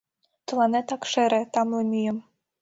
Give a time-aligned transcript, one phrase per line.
[0.45, 2.17] Тыланетак шере, тамле мӱйым